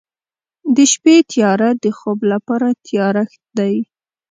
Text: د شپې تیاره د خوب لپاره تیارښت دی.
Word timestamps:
د 0.75 0.77
شپې 0.91 1.15
تیاره 1.31 1.69
د 1.83 1.85
خوب 1.97 2.19
لپاره 2.31 2.67
تیارښت 2.85 3.41
دی. 3.57 3.75